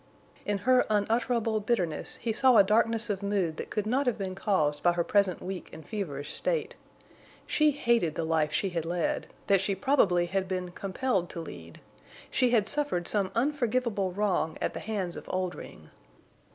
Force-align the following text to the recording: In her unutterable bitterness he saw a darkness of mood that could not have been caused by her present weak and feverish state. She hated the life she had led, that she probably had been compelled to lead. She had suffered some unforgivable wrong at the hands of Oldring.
In 0.47 0.57
her 0.65 0.83
unutterable 0.89 1.59
bitterness 1.59 2.15
he 2.15 2.33
saw 2.33 2.57
a 2.57 2.63
darkness 2.63 3.07
of 3.07 3.21
mood 3.21 3.57
that 3.57 3.69
could 3.69 3.85
not 3.85 4.07
have 4.07 4.17
been 4.17 4.33
caused 4.33 4.81
by 4.81 4.93
her 4.93 5.03
present 5.03 5.43
weak 5.43 5.69
and 5.71 5.87
feverish 5.87 6.33
state. 6.33 6.73
She 7.45 7.69
hated 7.69 8.15
the 8.15 8.23
life 8.23 8.51
she 8.51 8.69
had 8.71 8.83
led, 8.83 9.27
that 9.45 9.61
she 9.61 9.75
probably 9.75 10.25
had 10.25 10.47
been 10.47 10.71
compelled 10.71 11.29
to 11.29 11.39
lead. 11.39 11.81
She 12.31 12.49
had 12.49 12.67
suffered 12.67 13.07
some 13.07 13.31
unforgivable 13.35 14.11
wrong 14.11 14.57
at 14.59 14.73
the 14.73 14.79
hands 14.79 15.15
of 15.15 15.25
Oldring. 15.29 15.91